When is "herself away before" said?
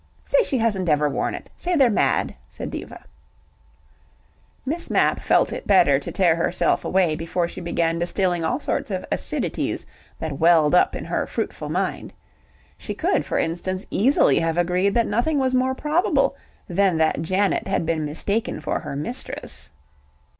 6.37-7.47